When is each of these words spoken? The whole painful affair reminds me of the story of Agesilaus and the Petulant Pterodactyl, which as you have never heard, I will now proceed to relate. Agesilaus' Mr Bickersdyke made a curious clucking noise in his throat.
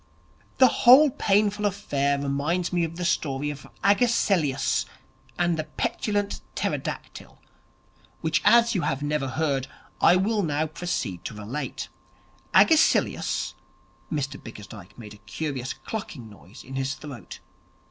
The 0.57 0.67
whole 0.81 1.11
painful 1.11 1.63
affair 1.67 2.17
reminds 2.17 2.73
me 2.73 2.83
of 2.83 2.95
the 2.95 3.05
story 3.05 3.51
of 3.51 3.67
Agesilaus 3.83 4.87
and 5.37 5.57
the 5.59 5.65
Petulant 5.65 6.41
Pterodactyl, 6.55 7.39
which 8.21 8.41
as 8.43 8.73
you 8.73 8.81
have 8.81 9.03
never 9.03 9.27
heard, 9.27 9.67
I 10.01 10.15
will 10.15 10.41
now 10.41 10.65
proceed 10.65 11.23
to 11.25 11.35
relate. 11.35 11.87
Agesilaus' 12.51 13.53
Mr 14.11 14.43
Bickersdyke 14.43 14.97
made 14.97 15.13
a 15.13 15.17
curious 15.17 15.71
clucking 15.71 16.27
noise 16.27 16.63
in 16.63 16.77
his 16.77 16.95
throat. 16.95 17.39